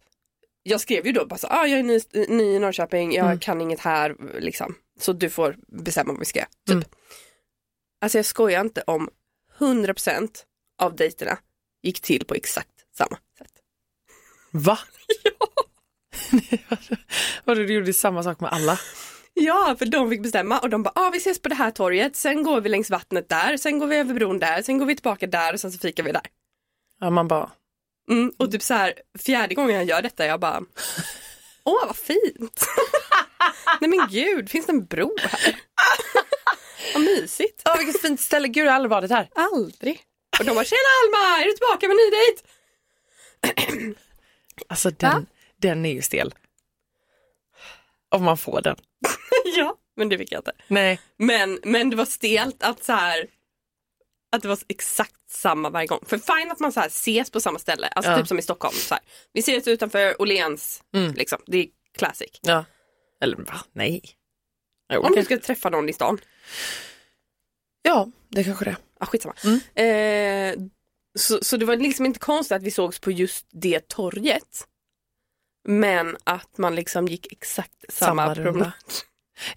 jag 0.64 0.82
skrev 0.82 1.06
ju 1.06 1.12
då 1.12 1.26
bara 1.26 1.38
så 1.38 1.48
ah, 1.48 1.66
jag 1.68 1.80
är 1.80 1.84
ny, 1.84 2.00
ny 2.28 2.44
i 2.44 2.60
Norrköping, 2.60 3.14
jag 3.14 3.26
Mm. 3.26 3.40
kan 3.40 3.62
inget 3.62 3.80
här 3.80 4.16
liksom. 4.40 4.76
Så 5.00 5.14
du 5.14 5.30
får 5.30 5.56
bestämma 5.68 6.12
vad 6.14 6.20
vi 6.20 6.26
ska 6.26 6.40
göra. 6.40 6.50
Typ. 6.68 6.74
Mm. 6.74 6.84
Alltså 8.02 8.18
jag 8.18 8.26
skojar 8.26 8.62
inte 8.62 8.82
om 8.82 9.10
100% 9.60 10.30
av 10.82 10.96
dejterna 10.96 11.38
gick 11.84 12.00
till 12.02 12.26
på 12.26 12.34
exakt 12.36 12.70
samma 12.98 13.18
sätt. 13.38 13.52
Va? 14.52 14.80
Ja. 15.24 15.32
Vadå 17.46 17.62
du 17.62 17.74
gjorde 17.74 17.94
samma 17.94 18.24
sak 18.24 18.40
med 18.40 18.52
alla? 18.54 18.80
Ja, 19.34 19.76
för 19.80 19.86
de 19.86 20.10
fick 20.10 20.22
bestämma 20.24 20.60
och 20.60 20.70
de 20.70 20.84
bara, 20.84 20.92
ah, 20.96 21.10
vi 21.10 21.18
ses 21.18 21.40
på 21.42 21.50
det 21.50 21.56
här 21.56 21.72
torget, 21.72 22.16
sen 22.16 22.44
går 22.44 22.62
vi 22.62 22.70
längs 22.70 22.90
vattnet 22.90 23.30
där, 23.30 23.58
sen 23.58 23.80
går 23.80 23.88
vi 23.88 23.96
över 23.96 24.14
bron 24.14 24.40
där, 24.40 24.62
sen 24.62 24.78
går 24.78 24.86
vi 24.86 24.96
tillbaka 24.96 25.28
där 25.28 25.54
och 25.54 25.60
sen 25.60 25.72
så 25.72 25.78
fikar 25.80 26.04
vi 26.04 26.12
där. 26.12 26.22
Ja, 27.00 27.10
man 27.10 27.28
bara, 27.28 27.52
Mm, 28.10 28.32
och 28.38 28.52
typ 28.52 28.62
så 28.64 28.74
här, 28.74 28.94
fjärde 29.20 29.56
gången 29.56 29.76
jag 29.76 29.86
gör 29.86 30.02
detta, 30.02 30.26
jag 30.26 30.40
bara, 30.40 30.62
åh 31.64 31.86
vad 31.88 31.96
fint. 31.98 32.66
Nej 33.82 33.90
men 33.90 34.08
gud, 34.12 34.50
finns 34.50 34.66
det 34.66 34.72
en 34.72 34.86
bro 34.86 35.16
här? 35.20 35.56
vad 36.94 37.04
mysigt. 37.04 37.62
åh 37.66 37.78
vilket 37.78 38.02
fint 38.02 38.22
ställe, 38.22 38.48
gud 38.48 38.66
jag 38.66 38.72
har 38.72 38.76
aldrig 38.76 38.90
varit 38.90 39.12
här. 39.12 39.30
Aldrig. 39.36 40.02
Och 40.40 40.46
de 40.46 40.56
bara, 40.56 40.66
tjena 40.66 40.80
Alma, 41.06 41.42
är 41.42 41.46
du 41.46 41.52
tillbaka 41.52 41.88
med 41.88 41.98
ny 41.98 42.10
dejt? 42.12 43.96
Alltså 44.68 44.90
den, 44.90 45.14
Va? 45.14 45.26
den 45.58 45.86
är 45.86 45.94
ju 45.94 46.02
stel. 46.02 46.34
Om 48.10 48.24
man 48.24 48.38
får 48.38 48.62
den. 48.62 48.76
ja, 49.56 49.76
men 49.96 50.10
det 50.10 50.18
fick 50.18 50.32
jag 50.32 50.40
inte. 50.40 50.52
Nej. 50.68 51.00
Men, 51.18 51.60
men 51.64 51.90
det 51.90 51.96
var 51.96 52.06
stelt 52.06 52.64
att 52.64 52.84
så 52.84 52.94
här 52.94 53.28
att 54.32 54.42
det 54.42 54.48
var 54.48 54.60
exakt 54.68 55.30
samma 55.30 55.70
varje 55.70 55.88
gång. 55.88 56.00
För 56.08 56.18
fine 56.18 56.52
att 56.52 56.60
man 56.60 56.72
så 56.72 56.80
här 56.80 56.88
ses 56.88 57.30
på 57.32 57.40
samma 57.42 57.60
ställe, 57.60 57.88
alltså 57.88 58.12
Ja. 58.12 58.18
typ 58.18 58.28
som 58.28 58.40
i 58.40 58.42
Stockholm. 58.42 58.76
Så 58.76 58.94
här. 58.94 59.04
Vi 59.34 59.40
ses 59.40 59.68
utanför 59.68 60.22
Åhléns, 60.22 60.84
Mm. 60.94 61.14
liksom. 61.14 61.40
det 61.46 61.58
är 61.58 61.68
classic. 61.98 62.40
Ja. 62.42 62.66
Eller 63.24 63.38
va? 63.38 63.60
Nej. 63.74 64.02
Jo, 64.94 65.02
Om 65.02 65.12
du 65.16 65.24
ska 65.26 65.38
träffa 65.40 65.70
någon 65.70 65.90
i 65.90 65.94
stan, 65.94 66.18
Ja, 67.82 68.12
det 68.30 68.44
kanske 68.44 68.66
det 68.66 68.72
är. 68.72 68.78
ah, 69.00 69.06
skitsamma. 69.06 69.36
Mm. 69.44 69.60
Eh, 69.76 70.68
så, 71.20 71.40
så 71.44 71.58
det 71.58 71.66
var 71.66 71.76
liksom 71.76 72.06
inte 72.06 72.20
konstigt 72.20 72.56
att 72.56 72.64
vi 72.64 72.72
sågs 72.72 73.00
på 73.00 73.12
just 73.12 73.46
det 73.52 73.88
torget. 73.88 74.68
Men 75.68 76.18
att 76.24 76.58
man 76.58 76.76
liksom 76.76 77.08
gick 77.08 77.32
exakt 77.32 77.74
samma, 77.90 78.26
Samma 78.28 78.36
promenad. 78.36 78.72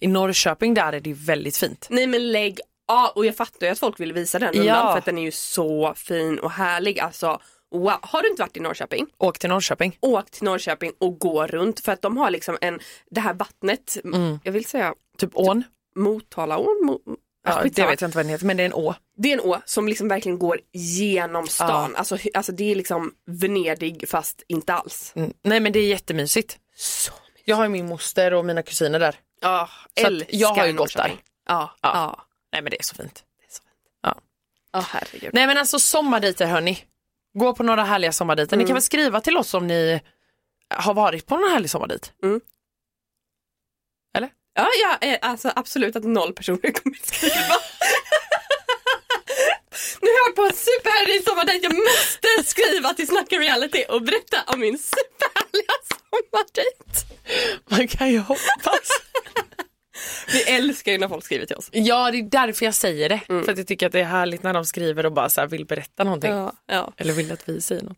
I 0.01 0.07
Norrköping 0.07 0.75
där 0.75 0.93
är 0.93 1.01
det 1.01 1.11
ju 1.11 1.17
väldigt 1.17 1.57
fint. 1.57 1.87
Nej 1.91 2.07
men 2.07 2.33
lägg 2.33 2.61
av, 2.89 3.09
och 3.09 3.27
jag 3.27 3.37
fattar 3.37 3.67
ju 3.67 3.73
att 3.73 3.79
folk 3.79 4.01
vill 4.01 4.13
visa 4.13 4.39
den 4.39 4.49
rundan 4.53 4.67
Ja. 4.67 4.93
för 4.93 4.99
att 4.99 5.05
den 5.05 5.19
är 5.19 5.23
ju 5.23 5.31
så 5.33 5.95
fin 5.97 6.39
och 6.39 6.51
härlig. 6.51 7.01
Alltså, 7.01 7.41
wow. 7.73 7.93
Har 8.03 8.23
du 8.23 8.29
inte 8.29 8.43
varit 8.43 8.57
i 8.57 8.61
Norrköping? 8.61 9.07
Åk 9.19 9.39
till 9.39 9.49
Norrköping. 9.51 9.97
Åk 10.01 10.31
till 10.31 10.43
Norrköping 10.45 10.93
och 11.01 11.19
gå 11.19 11.47
runt 11.47 11.81
för 11.81 11.93
att 11.93 12.03
de 12.03 12.17
har 12.17 12.31
liksom 12.31 12.59
en, 12.61 12.81
det 13.11 13.21
här 13.21 13.35
vattnet, 13.35 13.97
Mm. 14.05 14.39
jag 14.45 14.53
vill 14.53 14.65
säga 14.65 14.95
Typ 15.19 15.31
ån. 15.35 15.65
Motalaån, 15.97 16.81
Mo, 16.87 17.01
Ja, 17.47 17.55
det 17.63 17.63
vet 17.87 18.01
jag 18.01 18.09
inte 18.09 18.17
vad 18.19 18.25
den 18.25 18.31
heter 18.31 18.47
men 18.47 18.57
det 18.57 18.63
är 18.63 18.67
en 18.67 18.73
å. 18.75 18.95
det 19.17 19.29
är 19.29 19.33
en 19.33 19.41
å 19.41 19.61
som 19.65 19.89
liksom 19.89 20.09
verkligen 20.09 20.39
går 20.39 20.61
genom 20.73 21.47
stan. 21.49 21.97
Alltså, 21.97 22.17
hy- 22.17 22.31
alltså 22.35 22.53
det 22.53 22.71
är 22.71 22.75
liksom 22.75 23.13
Venedig 23.27 24.09
fast 24.09 24.43
inte 24.49 24.75
alls. 24.75 25.13
Mm. 25.17 25.33
Nej 25.43 25.61
men 25.61 25.73
det 25.73 25.79
är 25.79 25.87
jättemysigt. 25.89 26.59
Så 26.77 27.13
Jag 27.45 27.57
har 27.57 27.63
ju 27.65 27.69
min 27.69 27.87
moster 27.87 28.35
och 28.35 28.45
mina 28.45 28.63
kusiner 28.63 28.99
där. 29.01 29.17
Ja, 29.41 29.69
Så 30.01 30.07
att 30.07 30.13
älskar 30.13 30.37
jag 30.39 30.49
har 30.49 30.67
ju 30.67 30.73
gått 30.73 30.79
Norrköping. 30.97 31.23
Ja, 31.49 31.71
ja. 31.83 31.91
Ja. 31.95 32.25
Nej 32.53 32.63
men 32.63 32.71
det 32.71 32.79
är 32.79 32.85
så 32.85 32.95
fint. 32.95 33.25
Ja, 34.73 34.85
herregud. 34.89 35.31
Nej 35.33 35.47
men 35.47 35.59
alltså 35.59 35.79
sommardejter 35.79 36.47
hörni. 36.47 36.85
Gå 37.39 37.55
på 37.55 37.63
några 37.63 37.85
härliga 37.85 38.13
sommardejter. 38.13 38.57
Ni 38.57 38.65
kan 38.65 38.75
väl 38.75 38.83
skriva 38.83 39.21
till 39.21 39.37
oss 39.37 39.55
om 39.55 39.67
ni 39.67 40.01
har 40.75 40.95
varit 40.95 41.27
på 41.27 41.37
någon 41.37 41.53
härlig 41.53 41.71
sommardejt. 41.71 42.13
Ja, 44.55 44.69
ja 44.83 45.09
eh, 45.09 45.19
alltså 45.23 45.53
absolut 45.57 45.97
att 45.97 46.05
noll 46.05 46.33
personer 46.33 46.73
kommer 46.73 46.97
att 46.97 47.07
skriva. 47.07 47.35
nu 50.01 50.09
har 50.09 50.17
jag 50.19 50.25
varit 50.25 50.37
på 50.37 50.43
en 50.43 50.53
superhärlig 50.53 51.25
sommardejt, 51.25 51.65
jag 51.67 51.75
måste 51.75 52.51
skriva 52.51 52.95
till 52.95 53.07
Snacka 53.07 53.37
Reality 53.39 53.85
och 53.89 54.03
berätta 54.03 54.43
om 54.47 54.61
min 54.61 54.79
superhärliga 54.79 55.73
sommardejt. 55.89 57.07
Man 57.69 57.89
kan 57.89 58.11
ju 58.11 58.19
hoppas. 58.19 58.89
Vi 60.33 60.43
älskar 60.43 60.93
ju 60.93 60.99
när 60.99 61.09
folk 61.09 61.25
skriver 61.25 61.47
till 61.47 61.57
oss. 61.57 61.69
ja 61.73 62.11
det 62.11 62.19
är 62.19 62.23
därför 62.23 62.65
jag 62.65 62.75
säger 62.75 63.09
det. 63.09 63.21
För 63.27 63.53
att 63.53 63.59
jag 63.59 63.67
tycker 63.67 63.87
att 63.87 63.93
det 63.93 64.01
är 64.01 64.05
härligt 64.05 64.43
när 64.43 64.53
de 64.55 64.65
skriver 64.65 65.07
och 65.07 65.13
bara 65.13 65.29
så 65.29 65.41
här 65.41 65.49
vill 65.49 65.67
berätta 65.67 66.05
någonting. 66.05 66.31
Ja, 66.31 66.53
ja. 66.67 66.93
Eller 66.97 67.13
vill 67.13 67.33
att 67.33 67.49
vi 67.49 67.61
säger 67.61 67.83
något. 67.83 67.97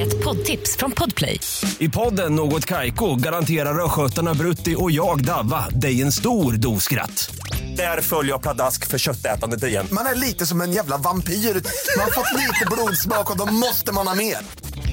Ett 0.00 0.24
poddtips 0.24 0.76
från 0.76 0.92
Podplay. 0.92 1.40
I 1.78 1.88
podden 1.88 2.34
Något 2.34 2.66
Kaiko 2.66 3.14
garanterar 3.14 3.84
östgötarna 3.84 4.34
Brutti 4.34 4.74
och 4.78 4.90
jag, 4.90 5.24
Davva, 5.24 5.68
dig 5.68 6.02
en 6.02 6.12
stor 6.12 6.52
dos 6.52 6.84
skratt. 6.84 7.30
Där 7.76 8.00
följer 8.00 8.32
jag 8.32 8.42
pladask 8.42 8.86
för 8.86 8.98
köttätandet 8.98 9.64
igen. 9.64 9.86
Man 9.92 10.06
är 10.06 10.14
lite 10.14 10.46
som 10.46 10.60
en 10.60 10.72
jävla 10.72 10.96
vampyr. 10.96 11.32
Man 11.32 12.04
har 12.04 12.10
fått 12.10 12.40
lite 12.40 12.64
blodsmak 12.70 13.30
och 13.30 13.38
då 13.38 13.52
måste 13.52 13.92
man 13.94 14.08
ha 14.08 14.14
mer. 14.14 14.36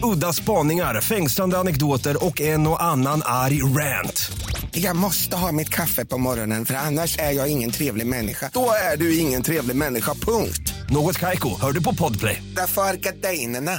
Udda 0.03 0.33
spaningar, 0.33 1.01
fängslande 1.01 1.57
anekdoter 1.57 2.25
och 2.25 2.41
en 2.41 2.67
och 2.67 2.83
annan 2.83 3.21
arg 3.25 3.63
rant. 3.63 4.31
Jag 4.77 4.95
måste 4.95 5.35
ha 5.35 5.51
mitt 5.51 5.69
kaffe 5.69 6.05
på 6.05 6.17
morgonen 6.17 6.65
för 6.65 6.73
annars 6.73 7.19
är 7.19 7.31
jag 7.31 7.51
ingen 7.51 7.71
trevlig 7.71 8.07
människa. 8.07 8.49
Då 8.53 8.69
är 8.93 8.97
du 8.97 9.17
ingen 9.17 9.43
trevlig 9.43 9.75
människa, 9.75 10.13
punkt. 10.13 10.73
Något 10.89 11.19
Kaiko, 11.19 11.49
hör 11.61 11.71
du 11.71 11.83
på 11.83 11.95
Podplay. 11.95 12.43
Därför 12.55 12.81
är 12.81 12.93
gardinerna. 12.93 13.71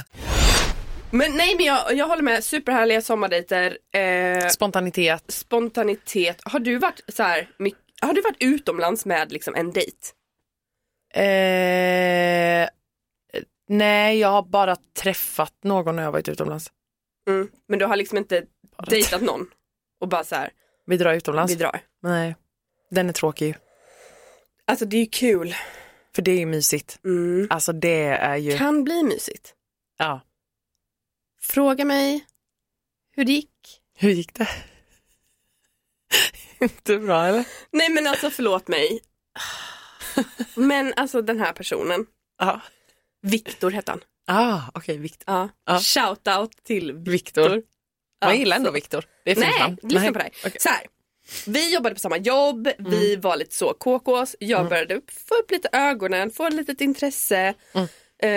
Men 1.11 1.31
nej 1.37 1.55
men 1.55 1.65
jag, 1.65 1.97
jag 1.97 2.07
håller 2.07 2.23
med, 2.23 2.43
superhärliga 2.43 3.01
sommardejter, 3.01 3.77
eh, 3.93 4.47
Spontanitet. 4.47 5.23
spontanitet. 5.27 6.41
Har 6.43 6.59
du 6.59 6.77
varit 6.77 7.01
så 7.07 7.23
här, 7.23 7.49
mycket, 7.59 7.79
har 8.01 8.13
du 8.13 8.21
varit 8.21 8.37
utomlands 8.39 9.05
med 9.05 9.31
liksom 9.31 9.55
en 9.55 9.71
dejt? 9.71 9.97
Eh, 11.13 12.69
nej 13.69 14.19
jag 14.19 14.29
har 14.29 14.43
bara 14.49 14.75
träffat 14.99 15.53
någon 15.63 15.95
när 15.95 16.03
jag 16.03 16.11
varit 16.11 16.29
utomlands. 16.29 16.67
Mm. 17.29 17.47
Men 17.67 17.79
du 17.79 17.85
har 17.85 17.95
liksom 17.95 18.17
inte 18.17 18.43
dejtat 18.87 19.21
någon 19.21 19.45
och 20.01 20.07
bara 20.07 20.23
så 20.23 20.35
här, 20.35 20.49
Vi 20.87 20.97
drar 20.97 21.13
utomlands. 21.13 21.51
vi 21.53 21.55
drar. 21.57 21.79
Nej. 22.03 22.35
Den 22.91 23.09
är 23.09 23.13
tråkig. 23.13 23.55
Alltså 24.65 24.85
det 24.85 24.97
är 24.97 24.99
ju 25.01 25.05
kul. 25.05 25.55
För 26.15 26.21
det 26.21 26.31
är 26.31 26.37
ju 26.39 26.45
mysigt. 26.45 26.99
Mm. 27.05 27.47
Alltså 27.49 27.73
det 27.73 28.03
är 28.03 28.35
ju, 28.35 28.57
Kan 28.57 28.83
bli 28.83 29.03
mysigt. 29.03 29.53
ja. 29.97 30.21
Fråga 31.41 31.85
mig 31.85 32.25
hur 33.15 33.25
det 33.25 33.31
gick. 33.31 33.81
Hur 33.95 34.09
gick 34.09 34.33
det? 34.33 34.47
Inte 36.59 36.97
bra 36.97 37.25
eller? 37.25 37.45
Nej 37.71 37.89
men 37.89 38.07
alltså 38.07 38.29
förlåt 38.29 38.67
mig. 38.67 38.99
Men 40.55 40.93
alltså 40.95 41.21
den 41.21 41.39
här 41.39 41.53
personen, 41.53 42.05
Ja. 42.37 42.61
Viktor 43.21 43.71
hette 43.71 43.91
han. 43.91 44.01
Ah, 44.27 44.61
okej, 44.73 44.97
Viktor. 44.97 45.33
Ja. 45.35 45.49
Ja. 45.65 45.79
Shoutout 45.79 46.63
till 46.63 46.93
Viktor. 46.93 47.61
Man 48.25 48.33
Ja, 48.33 48.39
gillar 48.39 48.55
ändå 48.57 48.67
så- 48.69 48.73
Viktor. 48.73 49.05
Det 49.23 49.31
är 49.31 49.35
fint 49.35 49.47
Nej, 49.49 49.59
namn. 49.59 49.77
lyssna 49.81 50.07
på 50.11 50.17
det 50.17 50.23
här. 50.23 50.31
Okej. 50.45 50.57
Så 50.59 50.69
här. 50.69 50.81
Vi 51.47 51.73
jobbade 51.73 51.95
på 51.95 52.01
samma 52.01 52.17
jobb, 52.17 52.67
vi 52.77 53.15
var 53.15 53.37
lite 53.37 53.55
så 53.55 53.73
KKs, 53.73 54.35
jag 54.39 54.69
började 54.69 55.01
få 55.29 55.35
upp 55.35 55.51
lite 55.51 55.69
ögonen, 55.71 56.31
få 56.31 56.47
ett 56.47 56.53
litet 56.53 56.81
intresse. 56.81 57.53
Eh, 58.23 58.29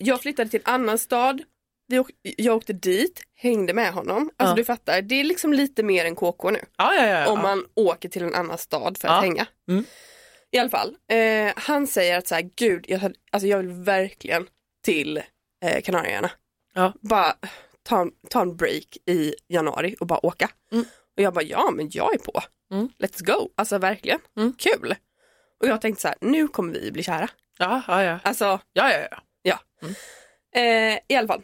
jag 0.00 0.20
flyttade 0.22 0.50
till 0.50 0.60
en 0.64 0.74
annan 0.74 0.98
stad, 0.98 1.42
vi 1.88 1.98
åk, 1.98 2.10
jag 2.22 2.56
åkte 2.56 2.72
dit, 2.72 3.22
hängde 3.34 3.74
med 3.74 3.92
honom. 3.92 4.30
Alltså 4.36 4.52
Ja. 4.52 4.56
du 4.56 4.64
fattar, 4.64 5.02
det 5.02 5.14
är 5.20 5.24
liksom 5.24 5.52
lite 5.52 5.82
mer 5.82 6.04
än 6.04 6.14
KK 6.14 6.50
nu. 6.50 6.60
Ja, 6.78 6.94
ja. 7.06 7.26
Om 7.32 7.38
man 7.42 7.66
åker 7.74 8.08
till 8.08 8.22
en 8.22 8.34
annan 8.34 8.58
stad 8.58 8.98
för 8.98 9.08
att 9.08 9.22
hänga. 9.22 9.46
Mm. 9.68 9.84
I 10.50 10.58
alla 10.58 10.70
fall, 10.70 10.96
eh, 11.10 11.52
han 11.56 11.86
säger 11.86 12.18
att 12.18 12.26
så 12.28 12.34
här, 12.34 12.50
gud, 12.56 12.84
jag, 12.88 13.00
alltså 13.32 13.46
jag 13.46 13.58
vill 13.58 13.68
verkligen 13.68 14.46
till 14.84 15.22
eh, 15.64 15.80
Kanarieöarna. 15.82 16.30
Ja. 16.74 16.92
Bara 17.00 17.34
ta, 17.82 18.00
en- 18.00 18.12
ta 18.30 18.40
en 18.42 18.56
break 18.56 18.96
i 19.06 19.34
januari 19.48 19.96
och 20.00 20.06
bara 20.06 20.26
åka. 20.26 20.50
Mm. 20.72 20.84
Och 21.16 21.22
jag 21.22 21.34
bara, 21.34 21.44
ja 21.44 21.70
men 21.70 21.88
jag 21.92 22.14
är 22.14 22.18
på. 22.18 22.40
Mm. 22.72 22.88
Let's 22.98 23.24
go, 23.24 23.50
alltså 23.54 23.78
verkligen, 23.78 24.20
Mm. 24.36 24.52
kul. 24.58 24.94
Och 25.60 25.68
jag 25.68 25.80
tänkte 25.80 26.02
så 26.02 26.08
här, 26.08 26.16
nu 26.20 26.48
kommer 26.48 26.72
vi 26.72 26.92
bli 26.92 27.02
kära. 27.02 27.28
Ja, 27.58 27.82
ja, 27.88 28.02
ja. 28.04 28.18
Alltså, 28.24 28.44
Ja, 28.72 28.92
ja, 28.92 29.18
ja. 29.42 29.58
eh, 30.60 30.98
i 31.08 31.14
alla 31.16 31.26
fall. 31.28 31.42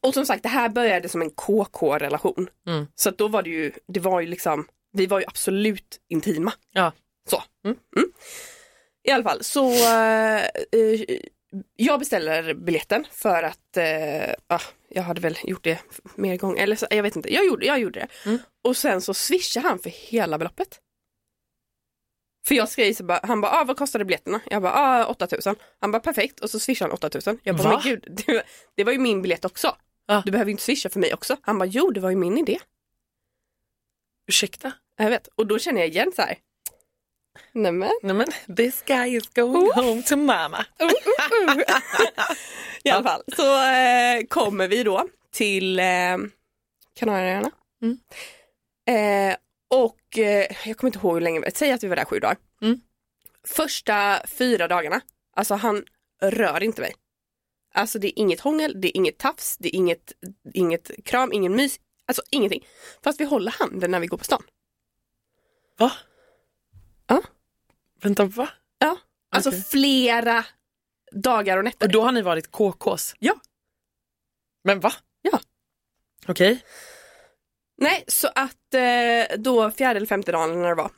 Och 0.00 0.14
som 0.14 0.26
sagt, 0.26 0.42
det 0.42 0.48
här 0.48 0.68
började 0.68 1.08
som 1.08 1.22
en 1.22 1.30
KK-relation. 1.30 2.48
Mm. 2.66 2.86
Så 2.94 3.10
då 3.10 3.28
var 3.28 3.42
det 3.42 3.50
ju, 3.50 3.72
det 3.88 4.00
var 4.00 4.20
ju 4.20 4.26
liksom, 4.26 4.66
vi 4.92 5.06
var 5.06 5.18
ju 5.20 5.24
absolut 5.26 6.00
intima. 6.08 6.52
Ja. 6.72 6.92
Så. 7.30 7.42
Mm. 7.64 7.76
Mm. 7.96 8.08
I 9.04 9.10
alla 9.10 9.22
fall, 9.22 9.44
så 9.44 9.70
eh, 9.72 10.44
eh, 10.44 11.00
jag 11.76 11.98
beställer 11.98 12.54
biljetten 12.54 13.06
för 13.10 13.42
att 13.42 13.76
eh, 13.76 14.34
ah, 14.46 14.60
jag 14.88 15.02
hade 15.02 15.20
väl 15.20 15.38
gjort 15.42 15.64
det 15.64 15.78
mer 16.14 16.36
gånger, 16.36 16.62
eller 16.62 16.76
så, 16.76 16.86
jag 16.90 17.02
vet 17.02 17.16
inte, 17.16 17.34
jag 17.34 17.46
gjorde, 17.46 17.66
jag 17.66 17.78
gjorde 17.78 18.00
det. 18.00 18.28
Mm. 18.30 18.38
Och 18.62 18.76
sen 18.76 19.00
så 19.00 19.14
swishar 19.14 19.60
han 19.60 19.78
för 19.78 19.90
hela 19.90 20.38
beloppet. 20.38 20.80
För 22.46 22.54
jag 22.54 22.68
skrev 22.68 22.92
så 22.92 23.04
bara, 23.04 23.20
han 23.22 23.40
bara, 23.40 23.52
ah, 23.52 23.64
vad 23.64 23.76
kostade 23.76 24.04
biljetterna? 24.04 24.40
Jag 24.50 24.62
bara, 24.62 24.72
ah, 24.74 25.06
8000. 25.06 25.56
Han 25.80 25.90
bara, 25.90 26.00
perfekt. 26.00 26.40
Och 26.40 26.50
så 26.50 26.60
swishade 26.60 26.90
han 26.90 26.94
8000. 26.94 27.38
Jag 27.42 27.56
bara, 27.56 27.68
Va? 27.68 27.80
men 27.84 27.90
gud, 27.90 28.04
det, 28.26 28.42
det 28.74 28.84
var 28.84 28.92
ju 28.92 28.98
min 28.98 29.22
biljett 29.22 29.44
också. 29.44 29.76
Ja. 30.06 30.22
Du 30.24 30.30
behöver 30.30 30.48
ju 30.48 30.52
inte 30.52 30.62
swisha 30.62 30.88
för 30.88 31.00
mig 31.00 31.14
också. 31.14 31.36
Han 31.42 31.58
bara, 31.58 31.66
jo 31.66 31.90
det 31.90 32.00
var 32.00 32.10
ju 32.10 32.16
min 32.16 32.38
idé. 32.38 32.58
Ursäkta? 34.28 34.72
Jag 34.96 35.10
vet. 35.10 35.26
Och 35.34 35.46
då 35.46 35.58
känner 35.58 35.80
jag 35.80 35.88
igen 35.88 36.12
så 36.16 36.22
här. 36.22 36.38
Nämen. 37.52 37.90
Nej 38.02 38.14
men, 38.14 38.26
this 38.56 38.82
guy 38.86 39.16
is 39.16 39.28
going 39.34 39.70
home 39.74 40.02
to 40.02 40.16
mama. 40.16 40.66
I 42.84 42.90
alla 42.90 43.02
fall 43.02 43.22
så 43.36 43.62
eh, 43.64 44.26
kommer 44.28 44.68
vi 44.68 44.82
då 44.82 45.08
till 45.32 45.78
eh, 45.78 46.16
Kanarieöarna. 46.94 47.50
Mm. 47.82 47.98
Eh, 49.30 49.36
Och 49.70 50.18
eh, 50.18 50.46
jag 50.64 50.76
kommer 50.76 50.88
inte 50.88 50.98
ihåg 50.98 51.14
hur 51.14 51.20
länge, 51.20 51.50
säg 51.54 51.72
att 51.72 51.84
vi 51.84 51.88
var 51.88 51.96
där 51.96 52.04
sju 52.04 52.18
dagar. 52.18 52.36
Mm. 52.62 52.80
Första 53.48 54.22
fyra 54.26 54.68
dagarna, 54.68 55.00
alltså 55.36 55.54
han 55.54 55.84
rör 56.22 56.62
inte 56.62 56.80
mig. 56.80 56.94
Alltså 57.74 57.98
det 57.98 58.08
är 58.08 58.18
inget 58.18 58.40
hångel, 58.40 58.80
det 58.80 58.88
är 58.88 58.96
inget 58.96 59.18
tafs, 59.18 59.56
det 59.58 59.68
är 59.68 59.74
inget, 59.74 60.12
inget 60.54 60.90
kram, 61.04 61.32
ingen 61.32 61.56
mys, 61.56 61.80
alltså 62.08 62.22
ingenting. 62.30 62.66
Fast 63.04 63.20
vi 63.20 63.24
håller 63.24 63.54
handen 63.58 63.90
när 63.90 64.00
vi 64.00 64.06
går 64.06 64.18
på 64.18 64.24
stan. 64.24 64.42
Va? 65.78 65.92
Ja. 67.06 67.22
Vänta, 68.02 68.24
va? 68.24 68.48
Ja. 68.78 68.96
Alltså 69.30 69.50
Okej. 69.50 69.62
flera 69.62 70.44
dagar 71.12 71.58
och 71.58 71.64
nätter. 71.64 71.86
Och 71.86 71.92
då 71.92 72.02
har 72.02 72.12
ni 72.12 72.22
varit 72.22 72.50
KKs? 72.50 73.14
Ja. 73.18 73.34
Men 74.64 74.80
va? 74.80 74.92
Ja. 75.22 75.40
Okej. 76.26 76.64
Nej, 77.76 78.04
så 78.08 78.28
att 78.34 78.74
eh, 78.74 79.38
då 79.38 79.70
fjärde 79.70 79.96
eller 79.96 80.06
femte 80.06 80.32
dagen 80.32 80.62
när 80.62 80.68
det 80.68 80.74
var. 80.74 80.90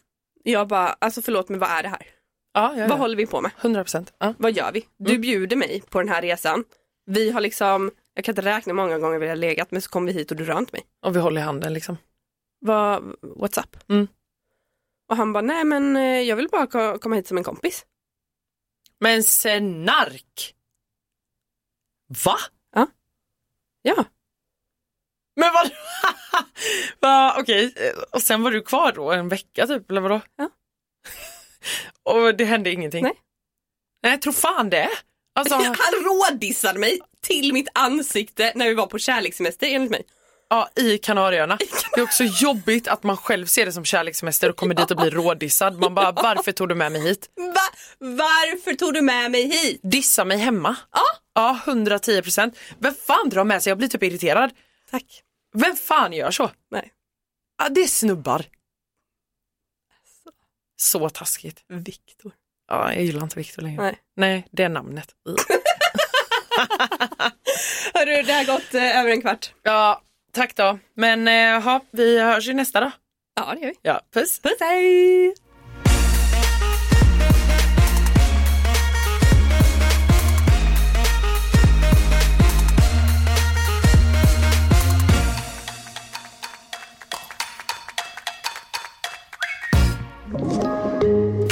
Jag 0.44 0.68
bara, 0.68 0.88
alltså 0.88 1.22
förlåt 1.22 1.48
men 1.48 1.58
vad 1.58 1.70
är 1.70 1.82
det 1.82 1.88
här? 1.88 2.06
Ja, 2.52 2.72
ja, 2.76 2.80
Vad 2.80 2.90
ja. 2.90 2.94
håller 2.94 3.16
vi 3.16 3.26
på 3.26 3.40
med? 3.40 3.50
100 3.60 3.84
procent. 3.84 4.12
Vad 4.38 4.52
gör 4.52 4.72
vi? 4.72 4.86
Du 4.98 5.18
bjuder 5.18 5.56
mig 5.56 5.82
på 5.90 5.98
den 5.98 6.08
här 6.08 6.22
resan. 6.22 6.64
Vi 7.06 7.30
har 7.30 7.40
liksom, 7.40 7.90
jag 8.14 8.25
kan 8.25 8.32
inte 8.32 8.42
räkna 8.42 8.72
många 8.75 8.98
gånger 8.98 9.18
vi 9.18 9.28
har 9.28 9.36
legat 9.36 9.70
men 9.70 9.82
så 9.82 9.90
kom 9.90 10.06
vi 10.06 10.12
hit 10.12 10.30
och 10.30 10.36
du 10.36 10.44
rör 10.44 10.58
inte 10.58 10.72
mig. 10.72 10.82
Och 11.02 11.16
vi 11.16 11.20
håller 11.20 11.40
i 11.40 11.44
handen 11.44 11.72
liksom. 11.75 11.96
Vad, 12.60 13.02
what's 13.22 13.60
up? 13.60 13.76
Mm. 13.90 14.08
Och 15.08 15.16
han 15.16 15.32
bara, 15.32 15.42
nej 15.42 15.64
men 15.64 15.96
eh, 15.96 16.20
jag 16.20 16.36
vill 16.36 16.48
bara 16.48 16.66
ko- 16.66 16.98
komma 16.98 17.16
hit 17.16 17.26
som 17.28 17.38
en 17.38 17.44
kompis. 17.44 17.86
Men 19.00 19.22
snark! 19.22 20.54
Va? 22.25 22.36
Ja, 23.82 24.04
Men 25.36 25.52
vad? 25.52 25.70
Va, 27.00 27.36
Okej, 27.40 27.75
och 28.12 28.22
sen 28.22 28.42
var 28.42 28.50
du 28.50 28.62
kvar 28.62 28.92
då 28.92 29.12
en 29.12 29.28
vecka 29.28 29.66
typ, 29.66 29.90
eller 29.90 30.00
vadå? 30.00 30.20
Ja. 30.36 30.50
och 32.12 32.34
det 32.36 32.44
hände 32.44 32.70
ingenting? 32.72 33.02
Nej. 33.02 33.20
Nej, 34.02 34.20
tro 34.20 34.32
fan 34.32 34.70
det. 34.70 34.88
Alltså, 35.34 35.54
han 35.54 36.04
rådissade 36.04 36.78
mig 36.78 36.98
till 37.20 37.52
mitt 37.52 37.68
ansikte 37.75 38.52
när 38.54 38.68
vi 38.68 38.75
var 38.75 38.86
på 38.86 38.98
kärlekssemester 38.98 39.66
enligt 39.66 39.90
mig. 39.90 40.06
Ja, 40.48 40.68
i 40.76 40.98
Kanarieöarna. 40.98 41.58
Det 41.94 42.00
är 42.00 42.04
också 42.04 42.24
jobbigt 42.24 42.88
att 42.88 43.02
man 43.02 43.16
själv 43.16 43.46
ser 43.46 43.66
det 43.66 43.72
som 43.72 43.84
kärlekssemester 43.84 44.50
och 44.50 44.56
kommer 44.56 44.74
dit 44.74 44.90
och 44.90 44.96
blir 44.96 45.10
rådissad. 45.10 45.80
Man 45.80 45.94
bara, 45.94 46.12
varför 46.12 46.52
tog 46.52 46.68
du 46.68 46.74
med 46.74 46.92
mig 46.92 47.00
hit? 47.00 47.30
Va? 47.36 47.76
Varför 47.98 48.74
tog 48.74 48.94
du 48.94 49.02
med 49.02 49.30
mig 49.30 49.42
hit? 49.42 49.80
Dissa 49.82 50.24
mig 50.24 50.38
hemma? 50.38 50.76
Ja. 50.92 51.02
Ja, 51.34 51.60
110 51.66 52.22
procent. 52.22 52.58
Vem 52.78 52.94
fan 52.94 53.28
drar 53.28 53.44
med 53.44 53.62
sig? 53.62 53.70
Jag 53.70 53.78
blir 53.78 53.88
typ 53.88 54.02
irriterad. 54.02 54.50
Tack. 54.90 55.22
Vem 55.54 55.76
fan 55.76 56.12
gör 56.12 56.30
så? 56.30 56.50
Nej. 56.70 56.92
Ja, 57.58 57.68
det 57.68 57.80
är 57.80 57.86
snubbar. 57.88 58.44
Så 60.76 61.08
taskigt. 61.08 61.64
Viktor. 61.68 62.32
Ja, 62.68 62.92
jag 62.92 63.02
gillar 63.04 63.22
inte 63.22 63.38
Viktor 63.38 63.62
längre. 63.62 63.82
Nej. 63.82 63.98
Nej, 64.16 64.48
det 64.52 64.62
är 64.62 64.68
namnet. 64.68 65.08
Hörru, 67.94 68.22
det 68.22 68.32
har 68.32 68.44
gått 68.44 68.74
eh, 68.74 68.98
över 68.98 69.10
en 69.10 69.20
kvart. 69.20 69.52
Ja, 69.62 70.02
tack 70.36 70.56
då. 70.56 70.78
Men 70.94 71.28
eh, 71.28 71.62
ha, 71.62 71.80
vi 71.90 72.20
hörs 72.20 72.48
ju 72.48 72.54
nästa 72.54 72.80
då. 72.80 72.90
Ja, 73.36 73.54
det 73.54 73.60
gör 73.60 73.68
vi. 73.68 73.74
Ja, 73.82 74.00
puss. 74.14 74.40
Puss 74.40 74.60
hej! 74.60 75.34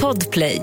Podplay. 0.01 0.63